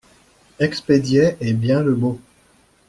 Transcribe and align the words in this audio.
Expédiait 0.57 1.37
est 1.41 1.53
bien 1.53 1.83
le 1.83 1.95
mot. 1.95 2.19